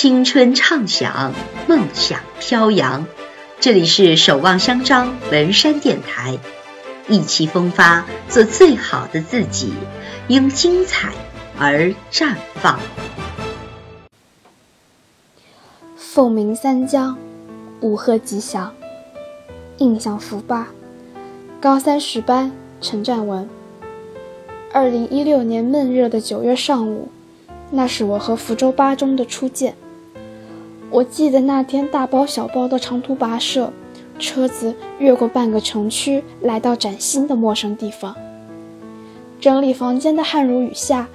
[0.00, 1.34] 青春畅想，
[1.66, 3.04] 梦想飘扬。
[3.58, 6.38] 这里是守望相张文山电台，
[7.08, 9.72] 意气风发，做最好的自己，
[10.28, 11.10] 因精彩
[11.58, 12.78] 而绽放。
[15.96, 17.18] 凤鸣三江，
[17.80, 18.72] 五鹤吉祥，
[19.78, 20.68] 印象福八，
[21.60, 23.48] 高三十班陈占文。
[24.72, 27.10] 二零一六年闷热的九月上午。
[27.70, 29.74] 那是我和福州八中的初见。
[30.90, 33.70] 我记得那天大包小包的长途跋涉，
[34.18, 38.14] 车子越过半个城区，来到崭新的陌生地方。
[39.38, 41.06] 整理房间的汗如雨下，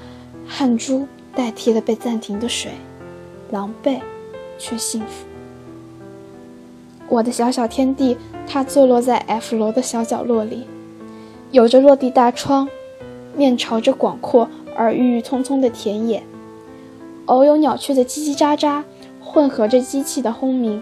[0.47, 2.71] 汗珠代替了被暂停的水，
[3.49, 3.99] 狼狈
[4.59, 5.25] 却幸福。
[7.09, 8.15] 我的小小天地，
[8.47, 10.67] 它坐落在 F 楼的小角落里，
[11.51, 12.69] 有着落地大窗，
[13.35, 16.23] 面朝着广阔而郁郁葱葱的田野。
[17.25, 18.83] 偶有鸟雀的叽叽喳喳，
[19.33, 20.79] 混合着机器的轰鸣。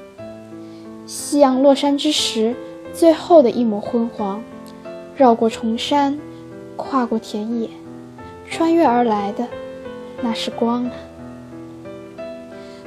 [1.05, 2.53] 夕阳落山之时，
[2.93, 4.43] 最后的一抹昏黄，
[5.15, 6.20] 绕过重山，
[6.76, 7.70] 跨过田野，
[8.49, 9.48] 穿越而来的，
[10.21, 10.91] 那是光啊！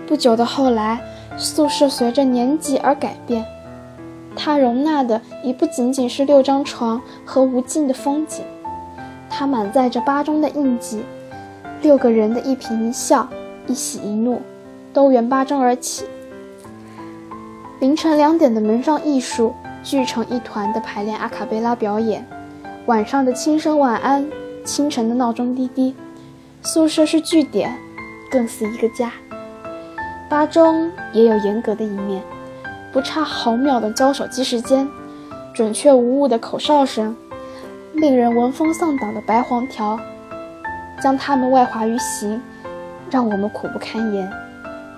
[0.06, 1.00] 不久的后来，
[1.38, 3.42] 宿舍随着年纪而改变，
[4.36, 8.44] 它容纳的已不仅仅是六张床和无尽的风景，
[9.30, 11.02] 它满载着八中的印记，
[11.80, 13.26] 六个人的一颦一笑。
[13.66, 14.42] 一喜一怒，
[14.94, 16.06] 都缘巴中而起。
[17.80, 22.24] 凌晨两点的门上艺术聚成一团的排练阿卡贝拉表演，
[22.86, 24.24] 晚上的轻声晚安，
[24.64, 25.94] 清晨的闹钟滴滴。
[26.62, 27.76] 宿舍是据点，
[28.30, 29.12] 更似一个家。
[30.30, 32.22] 八中也有严格的一面，
[32.92, 34.88] 不差毫秒的交手机时间，
[35.52, 37.14] 准确无误的口哨声，
[37.94, 39.98] 令人闻风丧胆的白黄条，
[41.02, 42.40] 将他们外化于形。
[43.10, 44.28] 让我们苦不堪言，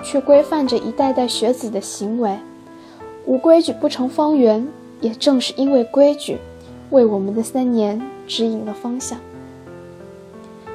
[0.07, 2.39] 却规范着一代代学子的行为。
[3.25, 4.69] 无规矩不成方圆，
[5.01, 6.39] 也正是因为规矩，
[6.91, 9.19] 为我们的三年指引了方向。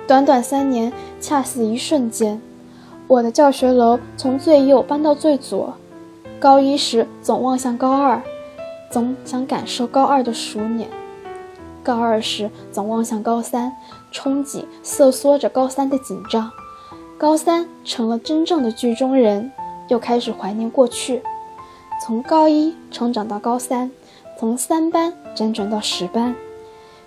[0.05, 0.91] 短短三年，
[1.21, 2.41] 恰似一瞬间，
[3.07, 5.75] 我的教学楼从最右搬到最左。
[6.37, 8.21] 高一时总望向高二，
[8.89, 10.87] 总想感受高二的熟稔；
[11.81, 13.71] 高二时总望向高三，
[14.11, 16.51] 憧憬瑟缩着高三的紧张。
[17.21, 19.51] 高三成了真正的剧中人，
[19.89, 21.21] 又开始怀念过去。
[22.03, 23.91] 从高一成长到高三，
[24.39, 26.35] 从三班辗转到十班，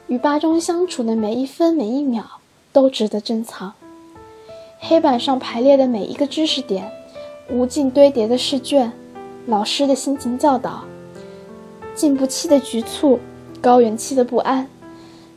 [0.06, 2.24] 与八中相处的每一分每一秒
[2.72, 3.72] 都值得珍藏。
[4.78, 6.88] 黑板上排列的每一个知识点，
[7.50, 8.92] 无尽堆叠的试卷，
[9.46, 10.84] 老师的心情教导，
[11.96, 13.18] 进步期的局促，
[13.60, 14.68] 高原期的不安，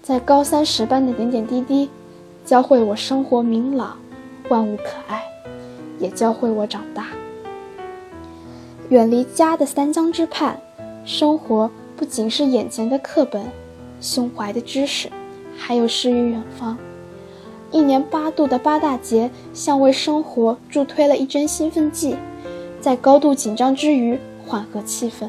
[0.03, 1.89] 在高三十班的点点滴滴，
[2.45, 3.97] 教会我生活明朗。
[4.49, 5.23] 万物可爱，
[5.99, 7.07] 也教会我长大。
[8.89, 10.59] 远离家的三江之畔，
[11.03, 13.45] 生活不仅是眼前的课本，
[13.99, 15.09] 胸怀的知识，
[15.57, 16.77] 还有诗与远方。
[17.71, 22.15] 一年八度的八大节，像为生活助推了一针兴奋剂，
[22.79, 25.27] 在高度紧张之余缓和气氛。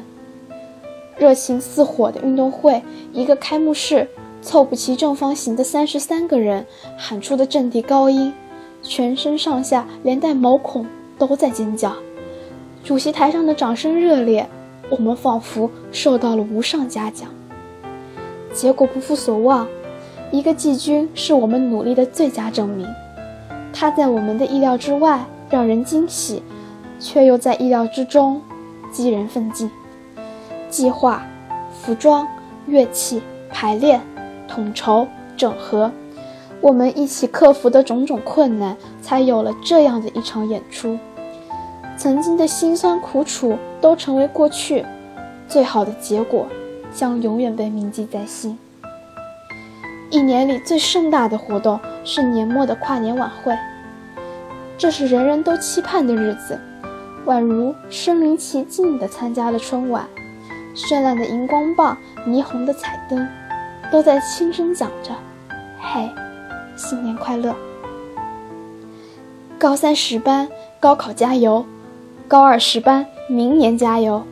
[1.17, 2.81] 热情似火的运动会，
[3.11, 4.07] 一个开幕式，
[4.41, 6.65] 凑不齐正方形的三十三个人
[6.97, 8.33] 喊出的阵地高音。
[8.81, 10.85] 全身上下连带毛孔
[11.17, 11.93] 都在尖叫，
[12.83, 14.47] 主席台上的掌声热烈，
[14.89, 17.29] 我们仿佛受到了无上嘉奖。
[18.53, 19.67] 结果不负所望，
[20.31, 22.87] 一个季军是我们努力的最佳证明。
[23.71, 26.41] 他在我们的意料之外，让人惊喜，
[26.99, 28.41] 却又在意料之中，
[28.91, 29.69] 激人奋进。
[30.69, 31.23] 计划、
[31.81, 32.27] 服装、
[32.65, 34.01] 乐器、排练、
[34.47, 35.07] 统筹、
[35.37, 35.91] 整合。
[36.61, 40.97] 我们一起克服的种种困难，才有了这样的一场演出。
[41.97, 44.85] 曾经的辛酸苦楚都成为过去，
[45.47, 46.47] 最好的结果
[46.93, 48.57] 将永远被铭记在心。
[50.09, 53.57] 一年里最盛大的活动是年末的跨年晚会，
[54.77, 56.59] 这是人人都期盼的日子，
[57.25, 60.07] 宛如身临其境地参加了春晚。
[60.75, 63.27] 绚烂的荧光棒、霓虹的彩灯，
[63.91, 65.11] 都在轻声讲着
[65.79, 66.09] ：“嘿。”
[66.79, 67.53] 新年快乐！
[69.57, 70.47] 高三十班
[70.79, 71.65] 高考加油，
[72.25, 74.23] 高二十班明年加油。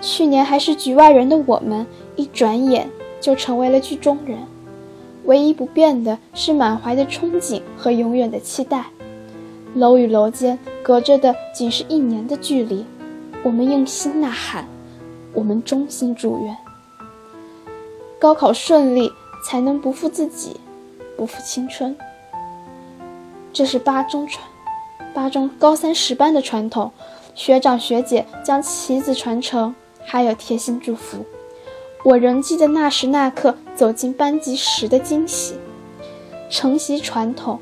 [0.00, 1.86] 去年还是局外人的我们，
[2.16, 4.38] 一转眼就成为了剧中人。
[5.24, 8.86] 唯一不变的是满怀的憧憬和永远的期待。
[9.76, 12.84] 楼与楼间隔着的仅是一年的距离，
[13.44, 14.66] 我们用心呐喊，
[15.32, 16.56] 我们衷心祝愿。
[18.18, 19.12] 高考顺利，
[19.46, 20.56] 才能不负自己。
[21.16, 21.96] 不负青春，
[23.52, 24.44] 这是八中传
[25.14, 26.90] 八中高三十班的传统，
[27.34, 29.74] 学长学姐将旗子传承，
[30.04, 31.24] 还有贴心祝福。
[32.04, 35.56] 我仍记得那时那刻走进班级时的惊喜。
[36.50, 37.60] 承袭传统，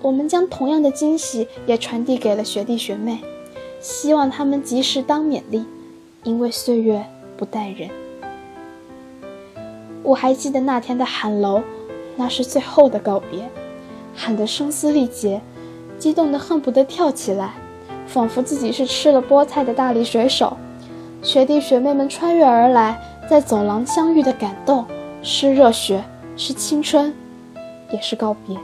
[0.00, 3.20] 我们将同样的惊喜也传递给了学弟学妹，
[3.80, 5.64] 希望他们及时当勉励，
[6.24, 7.04] 因为岁月
[7.36, 7.90] 不待人。
[10.02, 11.62] 我还记得那天的喊楼，
[12.16, 13.48] 那是最后的告别，
[14.14, 15.40] 喊得声嘶力竭。
[15.98, 17.54] 激动得恨不得跳起来，
[18.08, 20.56] 仿佛自己是吃了菠菜的大力水手。
[21.22, 23.00] 学弟学妹们穿越而来，
[23.30, 24.84] 在走廊相遇的感动，
[25.22, 26.02] 是热血，
[26.36, 27.14] 是青春，
[27.92, 28.58] 也是告别。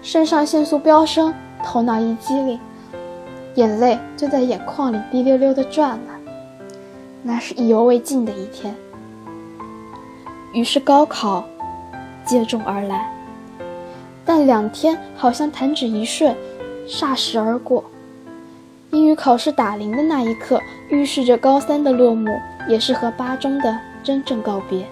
[0.00, 1.34] 肾上腺素飙升，
[1.64, 2.60] 头脑一激灵，
[3.56, 6.14] 眼泪就在眼眶里滴溜溜地转了。
[7.24, 8.72] 那是意犹未尽的一天。
[10.52, 11.44] 于是高考
[12.26, 13.10] 接踵而来。
[14.24, 16.34] 但两天好像弹指一瞬，
[16.86, 17.84] 霎时而过。
[18.90, 22.30] 英语考试打铃的那一刻，预示着高三的落幕，
[22.68, 24.86] 也是和八中的真正告别。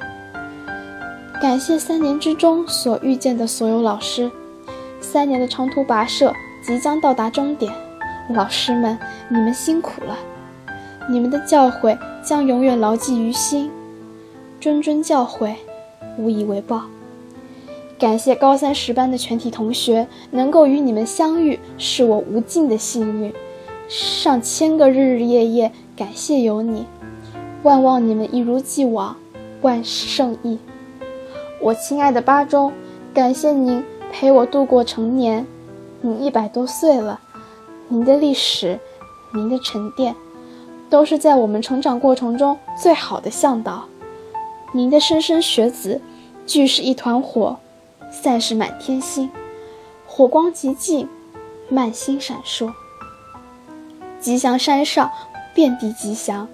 [1.41, 4.31] 感谢三年之中所遇见的所有老师，
[5.01, 6.33] 三年的长途跋涉
[6.63, 7.73] 即将到达终点，
[8.31, 8.99] 老师们，
[9.29, 10.17] 你们辛苦了，
[11.09, 13.71] 你们的教诲将永远牢记于心，
[14.61, 15.55] 谆谆教诲，
[16.17, 16.83] 无以为报。
[17.99, 23.33] 感谢高三十班的全体同学，能够与你们相遇，是我无尽的幸运。
[23.89, 26.87] 上千个日日夜夜，感谢有你，
[27.63, 29.17] 万望你们一如既往，
[29.63, 30.59] 万事胜意。
[31.61, 32.73] 我亲爱的八中，
[33.15, 35.47] 感谢您陪我度过成年。
[36.01, 37.21] 您一百多岁了，
[37.89, 38.79] 您的历史，
[39.33, 40.15] 您的沉淀，
[40.91, 43.85] 都是在我们成长过程中最好的向导。
[44.73, 46.01] 您的莘莘学子，
[46.45, 47.57] 俱是一团火。
[48.23, 49.29] 散是满天星，
[50.07, 51.09] 火光极尽，
[51.69, 52.73] 满星闪烁。
[54.21, 55.11] 吉祥山上
[55.53, 56.49] 遍地吉祥，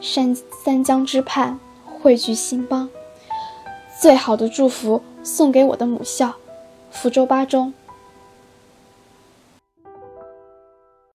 [0.00, 2.90] 山三江之畔汇聚兴邦。
[3.98, 6.34] 最好的祝福送给我的母校，
[6.90, 7.72] 福州八中。